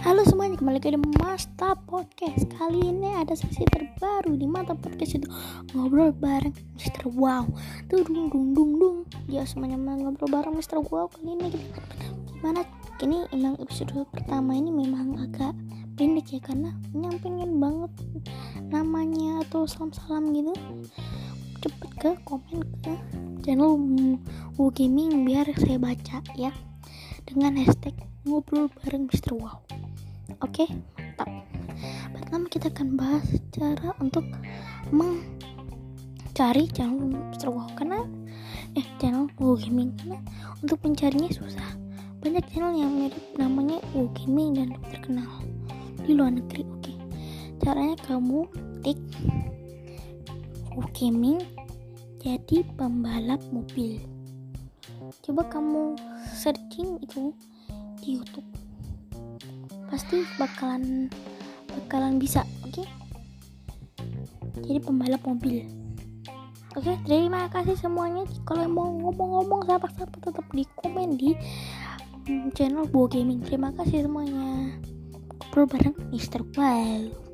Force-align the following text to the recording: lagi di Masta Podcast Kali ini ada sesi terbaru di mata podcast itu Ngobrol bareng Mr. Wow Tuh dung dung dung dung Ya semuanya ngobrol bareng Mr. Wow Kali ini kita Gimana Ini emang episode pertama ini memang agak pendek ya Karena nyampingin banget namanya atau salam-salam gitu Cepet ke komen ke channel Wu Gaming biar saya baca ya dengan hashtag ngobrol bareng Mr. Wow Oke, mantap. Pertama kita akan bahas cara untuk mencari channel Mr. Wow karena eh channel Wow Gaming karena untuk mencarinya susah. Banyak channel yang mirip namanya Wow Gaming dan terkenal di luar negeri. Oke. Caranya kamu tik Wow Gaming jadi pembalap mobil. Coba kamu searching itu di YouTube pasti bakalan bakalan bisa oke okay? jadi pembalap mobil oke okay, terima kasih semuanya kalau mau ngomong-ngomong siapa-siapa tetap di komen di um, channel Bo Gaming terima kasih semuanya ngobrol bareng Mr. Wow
lagi 0.00 0.96
di 0.96 1.00
Masta 1.20 1.76
Podcast 1.76 2.48
Kali 2.56 2.88
ini 2.88 3.20
ada 3.20 3.36
sesi 3.36 3.68
terbaru 3.68 4.32
di 4.32 4.48
mata 4.48 4.72
podcast 4.72 5.20
itu 5.20 5.28
Ngobrol 5.76 6.16
bareng 6.16 6.56
Mr. 6.72 7.04
Wow 7.12 7.44
Tuh 7.84 8.00
dung 8.08 8.32
dung 8.32 8.56
dung 8.56 8.70
dung 8.80 8.98
Ya 9.28 9.44
semuanya 9.44 9.76
ngobrol 9.76 10.32
bareng 10.32 10.56
Mr. 10.56 10.80
Wow 10.88 11.12
Kali 11.12 11.36
ini 11.36 11.52
kita 11.52 11.84
Gimana 12.32 12.64
Ini 13.04 13.28
emang 13.36 13.60
episode 13.60 13.92
pertama 14.08 14.56
ini 14.56 14.72
memang 14.72 15.20
agak 15.20 15.52
pendek 16.00 16.32
ya 16.32 16.40
Karena 16.48 16.72
nyampingin 16.96 17.60
banget 17.60 17.92
namanya 18.72 19.44
atau 19.44 19.68
salam-salam 19.68 20.32
gitu 20.32 20.56
Cepet 21.60 21.90
ke 22.00 22.10
komen 22.24 22.64
ke 22.80 22.96
channel 23.44 23.76
Wu 24.56 24.72
Gaming 24.72 25.28
biar 25.28 25.44
saya 25.60 25.76
baca 25.76 26.24
ya 26.40 26.56
dengan 27.28 27.60
hashtag 27.60 27.92
ngobrol 28.24 28.72
bareng 28.80 29.04
Mr. 29.12 29.36
Wow 29.36 29.60
Oke, 30.38 30.70
mantap. 30.94 31.26
Pertama 32.14 32.46
kita 32.46 32.70
akan 32.70 32.94
bahas 32.94 33.26
cara 33.50 33.90
untuk 33.98 34.22
mencari 34.94 36.70
channel 36.70 37.10
Mr. 37.34 37.50
Wow 37.50 37.66
karena 37.74 38.06
eh 38.78 38.86
channel 39.02 39.26
Wow 39.42 39.58
Gaming 39.58 39.90
karena 39.98 40.22
untuk 40.62 40.78
mencarinya 40.86 41.26
susah. 41.34 41.74
Banyak 42.22 42.46
channel 42.54 42.78
yang 42.78 42.94
mirip 42.94 43.24
namanya 43.34 43.82
Wow 43.90 44.06
Gaming 44.14 44.54
dan 44.54 44.78
terkenal 44.94 45.42
di 46.06 46.14
luar 46.14 46.30
negeri. 46.30 46.62
Oke. 46.78 46.94
Caranya 47.58 47.98
kamu 48.06 48.46
tik 48.86 49.00
Wow 50.78 50.86
Gaming 50.94 51.42
jadi 52.22 52.62
pembalap 52.78 53.42
mobil. 53.50 53.98
Coba 55.26 55.42
kamu 55.50 55.98
searching 56.30 57.02
itu 57.02 57.34
di 57.98 58.20
YouTube 58.20 58.46
pasti 59.90 60.22
bakalan 60.38 61.10
bakalan 61.66 62.16
bisa 62.22 62.46
oke 62.62 62.80
okay? 62.80 62.86
jadi 64.62 64.78
pembalap 64.80 65.22
mobil 65.26 65.66
oke 66.78 66.86
okay, 66.86 66.96
terima 67.04 67.50
kasih 67.50 67.74
semuanya 67.74 68.22
kalau 68.46 68.70
mau 68.70 68.88
ngomong-ngomong 68.88 69.66
siapa-siapa 69.66 70.16
tetap 70.22 70.46
di 70.54 70.64
komen 70.78 71.18
di 71.18 71.34
um, 72.30 72.48
channel 72.54 72.86
Bo 72.86 73.10
Gaming 73.10 73.42
terima 73.42 73.74
kasih 73.74 74.06
semuanya 74.06 74.78
ngobrol 75.42 75.66
bareng 75.66 75.96
Mr. 76.14 76.46
Wow 76.54 77.29